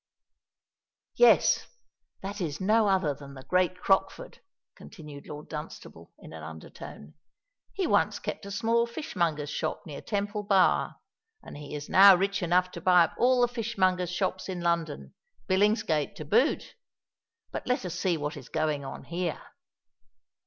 [1.13, 4.39] "Yes—that is no other than the great Crockford,"
[4.75, 7.13] continued Lord Dunstable, in an under tone.
[7.73, 10.95] "He once kept a small fishmonger's shop near Temple Bar;
[11.43, 15.13] and he is now rich enough to buy up all the fishmongers' shops in London,
[15.47, 16.73] Billingsgate to boot.
[17.51, 19.39] But let us see what is going on here."